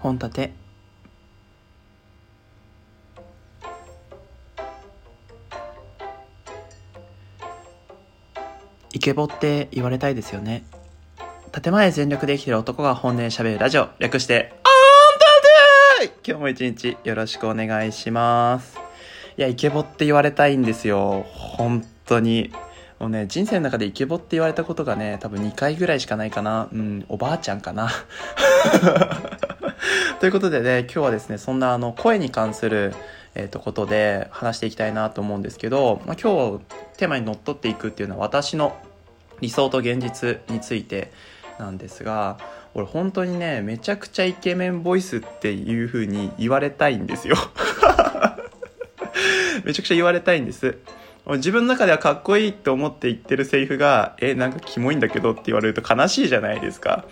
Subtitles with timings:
[0.00, 0.52] 本立て。
[8.92, 10.64] イケボって言われたいですよね。
[11.52, 13.88] 建前全力で生きてる男が本音で喋るラジオ。
[13.98, 18.78] 略してあんたで今日も一日よろしくお願いします。
[19.36, 21.26] いやイケボって言われたいんですよ。
[21.32, 22.52] 本当に。
[22.98, 26.68] もうね人生の中でイケボって言われたことがね多分2回ぐらいしかないかな。
[26.72, 27.88] うんおばあちゃんかな。
[30.20, 32.94] ということでね今日はですねそんなあの声に関する
[33.34, 36.64] えー、とことで話していきたいなと思うんですけど、まあ、今日
[36.96, 38.76] テーマにのっとっていくっていうのは私の
[39.40, 41.12] 理想と現実について
[41.58, 42.38] なんですが
[42.74, 47.36] 俺本当にねめちゃくちゃイケメンボイスっていう風に言われたいんですよ。
[49.64, 50.78] めちゃくちゃ言われたいんです。
[51.26, 57.04] 自分の中ではかっこいいって思って言ってるセリフがえなんかキモいんだけどって言われると悲しいじゃないですか。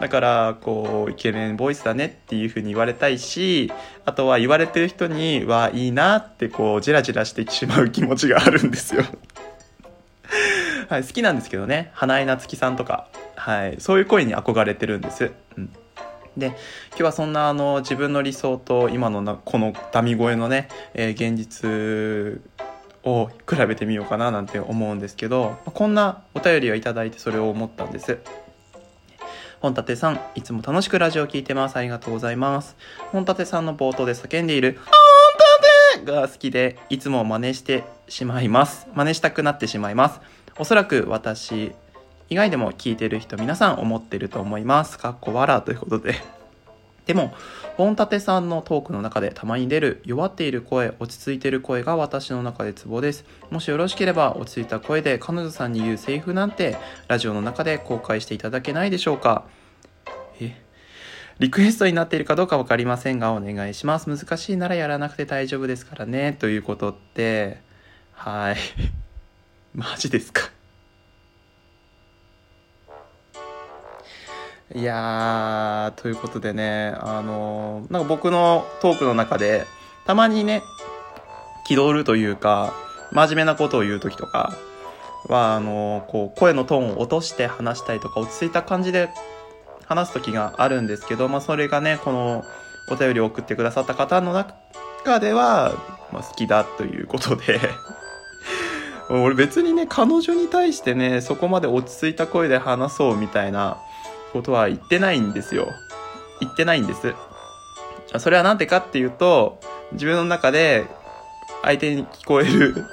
[0.00, 3.70] だからこうイケメンボイスだねっていう風に言われたいし
[4.06, 9.04] あとは言われてる人にはいいなってこうジラジラしてしまう気持ちがあるんですよ。
[10.88, 11.90] はい、好きなんですけどね。
[11.92, 15.70] 花江夏樹さんとか、はい、そういう声に憧れてるんです、うん、
[16.36, 16.56] で今
[16.96, 22.42] 日はそんなあの自分の理想と今のなこのダミ声のね、えー、現実
[23.04, 28.18] を比べてみようかななんて思うんですけどこんなお便りをいただいてそれを思ったんです。
[29.60, 31.76] 本立さん、いつも楽しくラジオを聴いてます。
[31.76, 32.76] ありがとうございます。
[33.12, 34.80] 本立さんの冒頭で叫んでいる、
[36.00, 38.88] 本立が好きで、いつも真似してしまいます。
[38.94, 40.20] 真似したくなってしまいます。
[40.58, 41.72] おそらく私
[42.30, 44.98] 以外でも聞いてる人皆さん思ってると思います。
[44.98, 46.39] かっこわらということで。
[47.10, 47.34] でも、
[47.76, 53.24] 本立さんのトークの中でたまに出る弱っている声、落ち着いている声が私の中でツボです。
[53.50, 56.76] もしよろしければ落ち着いた声で彼女さんに言うセリフなんて
[57.08, 59.42] ラジオの中で公開していただけないでしょうか
[60.40, 60.56] え？
[61.40, 64.08] リクエストになっているかどうか分かりませんがお願いします。
[64.08, 66.36] 難しいならやらなくて大丈夫ですからね。
[66.38, 67.58] ということって、
[68.12, 68.56] はい。
[69.74, 70.48] マジですか？
[74.72, 79.66] いやー、ということでね、あのー、なんか僕のトークの中で、
[80.06, 80.62] たまにね、
[81.66, 82.72] 気取るというか、
[83.10, 84.52] 真面目なことを言う時とか
[85.26, 89.08] は、あのー、こう、声のトーンを落として話したりとか、落ち着いた感じで
[89.86, 92.44] 話す時があるんですけど、まあ、それがね、この、
[92.90, 95.72] お便りを送ってくださった方の中では、
[96.12, 97.60] まあ、好きだということで
[99.10, 103.78] 俺別にね、彼女に対してね、そこまで落ち着いた声で話そうみたいな、
[104.32, 105.68] ことは言ってないんですよ。
[106.40, 107.14] 言ってないんです。
[108.18, 109.60] それはなんでかっていうと、
[109.92, 110.86] 自分の中で
[111.62, 112.84] 相手に聞こえる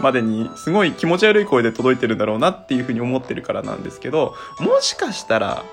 [0.00, 5.64] までにすごい気持ち悪い声で届いてるんだろうなっていうふうに思ってるからなんですけど、もしかしたら、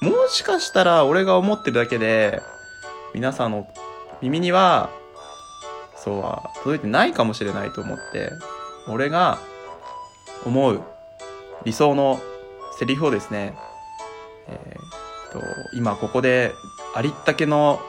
[0.00, 2.40] もしかしたら俺が思ってるだけで、
[3.14, 3.66] 皆さんの
[4.20, 4.90] 耳には、
[5.96, 8.30] そうは届いてないかもしれないと思って、
[8.88, 9.38] 俺が
[10.46, 10.80] 思う
[11.64, 12.20] 理想の
[12.78, 13.56] セリフをですね、
[14.48, 15.42] えー、と
[15.74, 16.52] 今ここで
[16.94, 17.80] ありったけの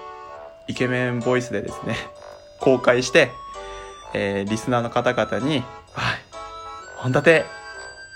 [0.68, 1.96] イケメンボイスでですね
[2.60, 3.32] 公開して、
[4.14, 6.20] えー、リスナーの方々に「はい
[6.98, 7.46] 本立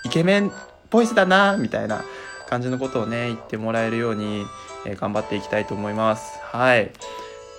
[0.04, 0.52] イケメン
[0.90, 2.04] ボイスだな」みたいな
[2.48, 4.46] 感じのことをね言ってもらえるように、
[4.84, 6.38] えー、頑張っていきたいと思います。
[6.52, 6.90] はい。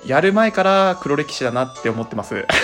[0.05, 2.45] やる前から黒歴史だなって思ってます。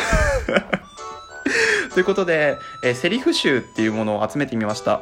[1.94, 5.02] ということで、えー、セリフ集っていうものを集めてみました。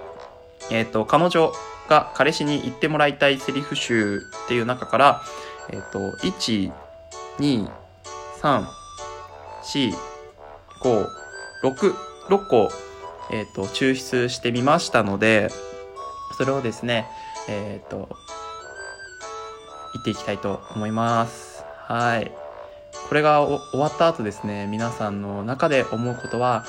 [0.72, 1.53] えっ、ー、と彼女
[1.89, 5.22] が彼氏に言ってもらいたいセリフ集っていう中から、
[5.69, 6.72] えっ、ー、と、1、
[7.39, 7.69] 2、
[8.41, 8.66] 3、
[9.63, 9.94] 4、
[10.81, 11.07] 5、
[11.63, 11.94] 6、
[12.29, 12.69] 6個、
[13.31, 15.50] えっ、ー、と、抽出してみましたので、
[16.38, 17.07] それをですね、
[17.50, 18.09] えっ、ー、と、
[19.94, 21.63] 言っていきたいと思います。
[21.88, 22.31] はい。
[23.09, 26.63] これが終わった後ですね、皆さんの中で思うことは、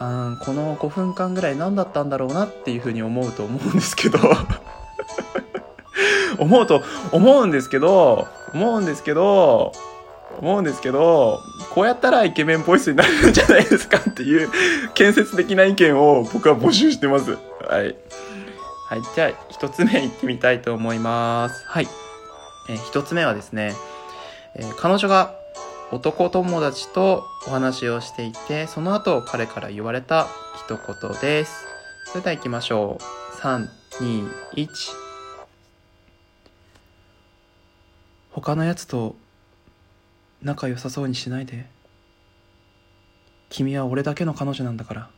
[0.00, 4.18] うんこの5分間ぐらい何だったんだろうなっていうふうに思うと思うんですけど。
[6.38, 6.82] 思うと
[7.12, 9.72] 思うんですけど思うんですけど
[10.38, 11.40] 思うんですけど
[11.70, 14.50] こうやったらイケメンボイスになるんじゃないですかっていう
[14.94, 17.38] 建設的な意見を僕は募集してます。
[17.68, 17.96] はい、
[18.88, 21.64] はい、じゃあ1つ目いってみたいと思います。
[21.66, 21.88] はい、
[22.68, 23.74] えー、1つ目はですね、
[24.56, 25.34] えー、彼女が
[25.92, 30.26] 男友達とお話をしていて、その後彼から言われた
[30.66, 31.66] 一言です。
[32.06, 33.36] それでは行きましょう。
[33.40, 33.68] 3、
[34.00, 34.68] 2、1。
[38.32, 39.14] 他のやつと
[40.42, 41.66] 仲良さそうにしないで。
[43.48, 45.10] 君は俺だけの彼女なんだから。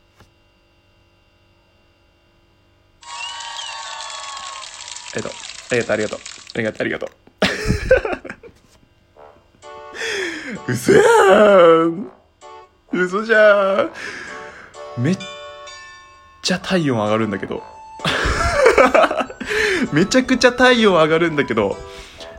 [5.15, 5.39] ありがとう。
[5.71, 6.19] ありがとう、ありがとう。
[6.55, 7.25] ありがとう、ありがとう。
[10.69, 11.01] 嘘や
[11.87, 12.11] ん
[12.93, 13.91] 嘘じゃん
[15.03, 15.19] めっ
[16.43, 17.63] ちゃ体温上がるんだけど。
[19.93, 21.77] めちゃくちゃ体温上がるんだけど、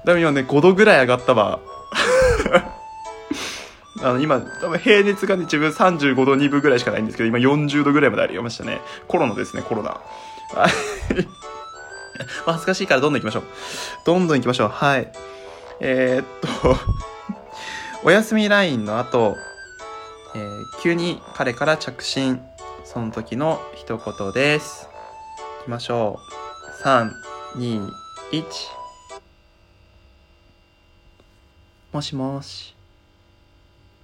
[0.06, 1.60] 多分今ね、5度ぐらい上がったわ。
[4.04, 8.80] あの、今、多分平熱がね、自分35度2分ぐらいしかないんですけど、今40度ぐらいまでありましたね。
[9.08, 10.00] コロナですね、コロナ。
[10.56, 10.72] はい。
[12.46, 13.44] 恥ずかしいからどんどん行きましょう。
[14.06, 14.70] どんどん行きましょう。
[14.70, 15.12] はい。
[15.80, 16.26] えー、っ
[16.62, 16.78] と、
[18.08, 19.36] お休みラインの後、
[20.34, 22.40] えー、急に彼から着信。
[22.86, 24.88] その時の一言です。
[25.60, 26.18] 行きましょ
[26.80, 26.84] う。
[26.86, 27.12] 3、
[27.58, 27.90] 2、
[28.32, 28.44] 1。
[31.92, 32.78] もしもし。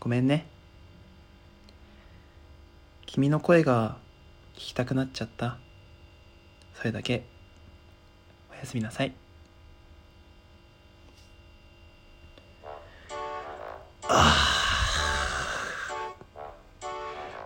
[0.02, 0.48] ごめんね。
[3.06, 3.96] 君の声が
[4.56, 5.60] 聞きたくなっちゃった。
[6.74, 7.24] それだけ。
[8.52, 9.23] おやすみなさい。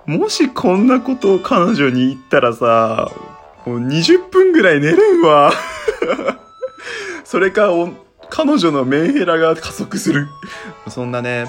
[0.07, 3.11] もしこんなことを彼女に言ったらさ、
[3.65, 5.51] もう20分ぐらい寝れんわ。
[7.25, 7.69] それか、
[8.29, 10.27] 彼女のメンヘラが加速する。
[10.87, 11.47] そんなね、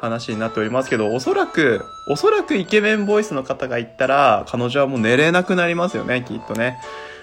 [0.00, 6.80] 話になっておりますけど、おそらく、おそらくイケメンボイスの方が言ったら、彼女はもう寝れなくなりますよね、きっとね。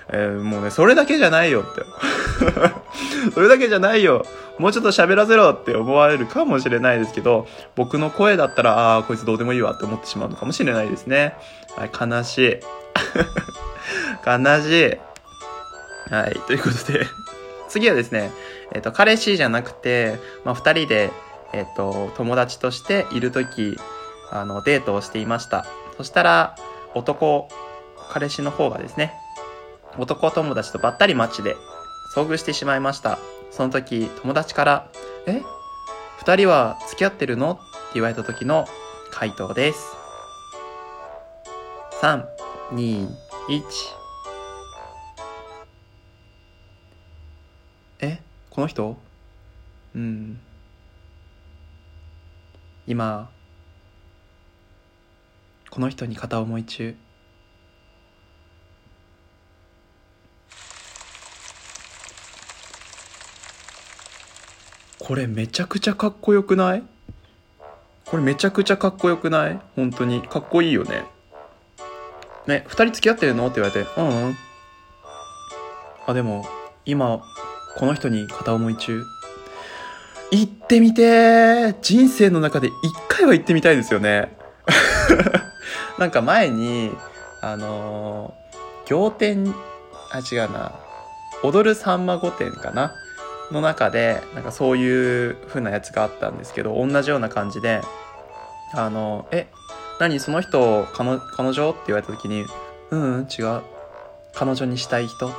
[0.10, 1.82] えー、もうね、それだけじゃないよって。
[3.34, 4.26] それだけじゃないよ。
[4.60, 11.36] もうちょっと喋らせろって思われるかもしれないですけど、僕の声だったら、ああ、こいつどうでもいいわって思ってしまうのかもしれないですね。
[11.76, 12.60] はい、悲しい。
[14.26, 16.14] 悲しい。
[16.14, 17.06] はい、ということで
[17.70, 18.32] 次はですね、
[18.74, 21.12] えっ、ー、と、彼氏じゃなくて、まあ、二人で、
[21.54, 23.78] えっ、ー、と、友達としているとき、
[24.32, 25.66] あの、デートをしていました。
[25.98, 26.56] そしたら、
[26.96, 27.50] 男、
[28.10, 29.14] 彼氏の方がですね、
[29.98, 31.56] 男友達とばったり街で
[32.16, 33.20] 遭遇してしまいました。
[33.52, 34.92] その時、友達から、
[35.26, 35.42] え？
[36.20, 37.54] 二人は付き合ってるの？
[37.54, 37.62] って
[37.96, 38.68] 言われた時の
[39.12, 39.96] 回答です。
[42.02, 42.26] 3、
[42.74, 43.08] 2、
[43.50, 43.64] 1。
[48.02, 48.20] え？
[48.52, 48.96] この人？
[49.96, 50.40] うん。
[52.86, 53.30] 今、
[55.72, 56.96] この人に片思い中。
[65.08, 66.84] これめちゃくちゃかっこよくない？
[68.08, 69.60] これめちゃくちゃかっこよくない？
[69.78, 70.22] 本当に。
[70.22, 71.06] かっこいいよね。
[72.46, 73.48] ね、二人付き合ってるの？
[73.48, 74.38] って言われて、うんうん。
[76.08, 76.46] あ、でも、
[76.84, 77.22] 今、
[77.78, 79.02] この人に片思い中。
[80.32, 82.74] 行ってみて人生の中で一
[83.08, 84.38] 回は行ってみたいですよね。
[85.98, 86.92] なんか前に、
[87.40, 89.56] あのー、仰天、
[90.12, 90.74] あ、違うな。
[91.44, 92.94] 踊るさんま御殿かな？
[93.52, 97.82] の中で、なんかそういう風なやつがあったんですけど、同じような感じで、
[98.74, 99.48] あの、え、
[100.00, 102.46] 何その人、彼彼女って言われた時に、
[102.92, 103.62] うん、うん、違う。
[104.34, 105.30] 彼女にしたい人？
[105.30, 105.32] っ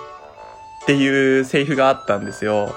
[0.87, 2.75] ていうセリフがあったんですよ。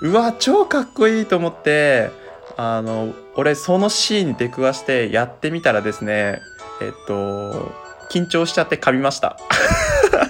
[0.00, 2.10] うわ、超かっこいいと思って、
[2.56, 6.40] あの、俺そのシーンに出くわしてやってみたらですね、
[6.80, 7.72] えっと、
[8.10, 9.38] 緊張しちゃって噛みました。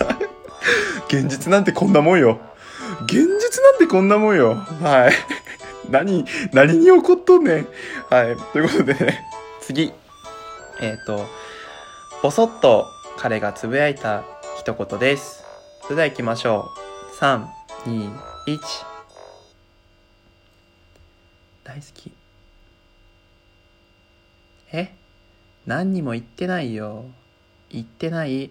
[1.09, 2.41] 現実なんてこんなもんよ。
[3.05, 4.55] 現実なんてこんなもんよ。
[4.55, 5.13] はい。
[5.89, 7.69] 何、何に怒っとんねん。
[8.11, 8.37] はい。
[8.53, 9.25] ということでね、
[9.63, 9.93] 次。
[10.81, 11.27] えっ、ー、と、
[12.23, 12.87] ぼそっと
[13.17, 14.25] 彼がつぶやいた
[14.59, 15.45] 一言です。
[15.83, 16.71] それでは行きましょ
[17.13, 17.17] う。
[17.17, 17.47] 3、
[17.85, 18.11] 2、
[18.47, 18.59] 1。
[21.63, 22.13] 大好き。
[24.73, 24.93] え？
[25.67, 27.05] 何にも言ってないよ。
[27.71, 28.51] 言ってない？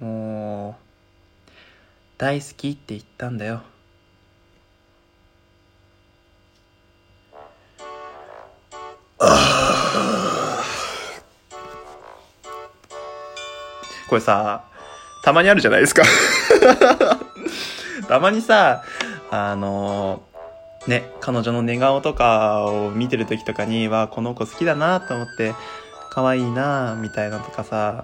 [0.00, 0.83] もう、
[2.16, 3.62] 大好きって言ったんだよ。
[14.08, 14.64] これさ
[15.24, 16.04] たまにあるじゃないですか。
[18.06, 18.84] たまにさ
[19.30, 20.22] あの
[20.86, 25.54] ね彼女の寝顔とかを見てる時とかにはこの子好きだなと思って
[26.10, 28.03] 可愛いなみたいなとかさ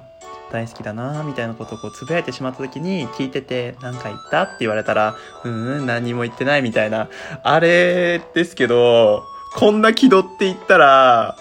[0.51, 7.09] 大好きだなみたいなことをこうつぶやいてしまった時に聞いてて何か言ったって言われたらうん何も言ってないみたいな。
[7.43, 9.23] あれですけど
[9.55, 11.37] こんな気取って言ったら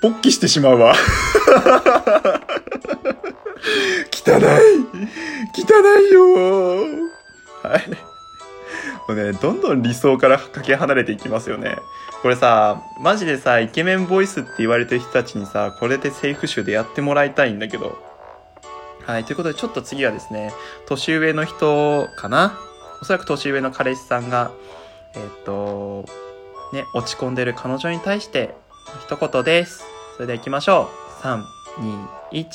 [0.00, 0.94] 勃起してしまうわ。
[4.12, 4.40] 汚い。
[5.54, 5.66] 汚
[6.10, 6.24] いよ。
[7.62, 7.88] はい。
[9.08, 11.76] もうねどんどん理想からかけ離れていきますよね。
[12.22, 18.11] これさ、マジでさ、イケメンボイスって言われてる人たちにさ、これでセーフ集でやってもらいたいんだけど。
[19.06, 20.52] はい、ということでちょっと次はですね、
[20.86, 22.58] 年上の人かな？
[23.00, 24.52] おそらく年上の彼氏さんが、
[25.16, 26.04] えっ、と、
[26.72, 28.54] ね、落ち込んでる彼女に対して
[29.06, 29.84] 一言です。
[30.14, 30.88] それでは行きましょ
[31.20, 31.22] う。
[31.22, 31.42] 3、
[32.30, 32.46] 2、1。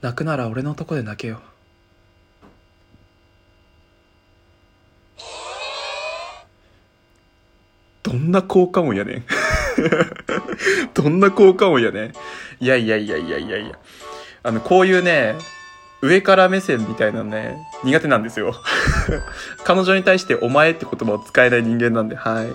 [0.00, 1.40] 泣くなら俺のとこで泣けよ。
[8.02, 9.24] どんな効果音やねん。
[10.94, 12.12] どんな効果音やね。
[12.60, 13.78] いやいやいやいやいやいや。
[14.42, 15.36] あの、こういうね、
[16.00, 18.54] 上から目線みたいなね、苦手なんですよ。
[19.64, 22.52] 彼女に対してお前って言葉を使えない人間なんで、はい。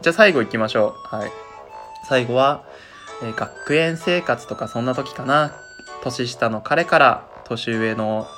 [0.00, 1.16] じゃあ最後行きましょう。
[1.16, 1.32] はい。
[2.08, 2.62] 最後は、
[3.22, 5.52] えー学園生活とかそんな時かな。
[6.02, 8.28] 年下の彼から年上の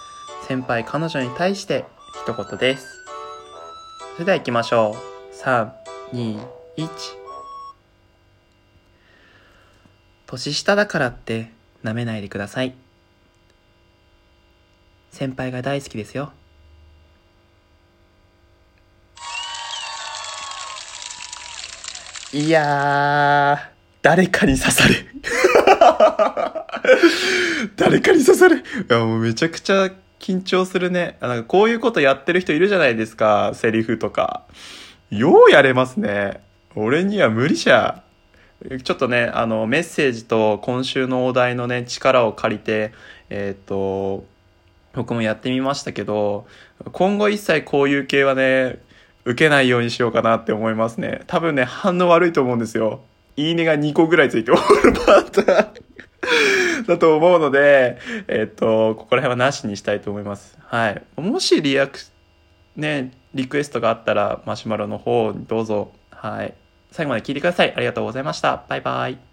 [0.46, 1.84] 先輩彼女に対して
[2.24, 2.86] 一言です。
[4.14, 5.44] それでは行きましょう。
[5.44, 5.68] 3、
[6.12, 6.40] 2、
[6.76, 6.88] 1。
[10.28, 11.50] 年下だからって
[11.82, 12.74] 舐めないでください。
[15.10, 16.32] 先輩が大好きですよ。
[22.34, 23.58] いやー、
[24.02, 24.96] 誰かに刺され。
[27.76, 28.56] 誰かに刺され。
[28.56, 31.16] いや、もうめちゃくちゃ緊張するね。
[31.22, 34.44] なんかこういうことやってる人いるじゃないですか、セリフとか。
[35.08, 36.42] ようやれますね。
[36.74, 38.02] 俺には無理じゃ。
[38.82, 42.92] ちょっとね、あの、メッセージと今週のお題のね、力を借りて、
[43.30, 44.24] えっ、と、
[44.94, 46.46] 僕もやってみましたけど、
[46.90, 48.80] 今後一切こういう系はね、
[49.24, 51.22] 受けないようにしようかなって思いますね。
[51.28, 53.00] 多分ね、反応悪いと思うんですよ。
[53.36, 60.58] いいねが2個ぐらいついて終わるパターン だと思うので、えっ、と、ここら辺はなしにしたいと思います。
[60.64, 61.02] はい。
[61.16, 62.00] もしリアク、
[62.74, 65.92] ね、リクエストがあったら、マシュマロの方にどうぞ。
[66.10, 66.54] はい。
[66.90, 67.74] 最後まで聞いてください。
[67.74, 68.64] ありがとうございました。
[68.68, 69.27] バイバイ。